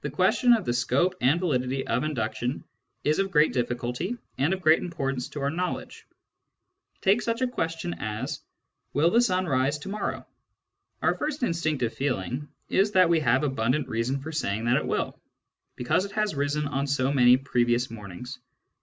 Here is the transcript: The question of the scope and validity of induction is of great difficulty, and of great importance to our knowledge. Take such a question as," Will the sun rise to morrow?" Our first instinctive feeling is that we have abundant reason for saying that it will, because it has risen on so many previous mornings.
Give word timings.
The 0.00 0.08
question 0.08 0.54
of 0.54 0.64
the 0.64 0.72
scope 0.72 1.16
and 1.20 1.38
validity 1.38 1.86
of 1.86 2.02
induction 2.02 2.64
is 3.04 3.18
of 3.18 3.30
great 3.30 3.52
difficulty, 3.52 4.16
and 4.38 4.54
of 4.54 4.62
great 4.62 4.78
importance 4.80 5.28
to 5.28 5.42
our 5.42 5.50
knowledge. 5.50 6.06
Take 7.02 7.20
such 7.20 7.42
a 7.42 7.46
question 7.46 7.92
as," 7.98 8.40
Will 8.94 9.10
the 9.10 9.20
sun 9.20 9.44
rise 9.44 9.76
to 9.80 9.90
morrow?" 9.90 10.26
Our 11.02 11.14
first 11.14 11.42
instinctive 11.42 11.92
feeling 11.92 12.48
is 12.70 12.92
that 12.92 13.10
we 13.10 13.20
have 13.20 13.42
abundant 13.44 13.86
reason 13.86 14.18
for 14.22 14.32
saying 14.32 14.64
that 14.64 14.78
it 14.78 14.86
will, 14.86 15.20
because 15.76 16.06
it 16.06 16.12
has 16.12 16.34
risen 16.34 16.66
on 16.66 16.86
so 16.86 17.12
many 17.12 17.36
previous 17.36 17.90
mornings. 17.90 18.38